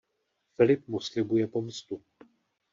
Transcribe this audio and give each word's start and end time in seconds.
Filip 0.55 0.81
mu 0.91 0.99
slibuje 1.05 1.45
pomstu. 1.53 1.95